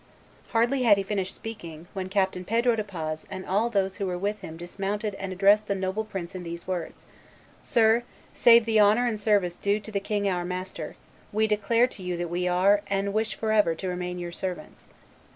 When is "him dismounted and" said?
4.41-5.31